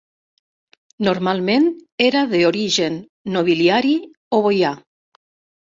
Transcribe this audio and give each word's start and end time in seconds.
Normalment 1.07 1.67
era 2.07 2.25
d'origen 2.33 2.99
nobiliari 3.37 3.95
o 4.41 4.45
boiar. 4.49 4.77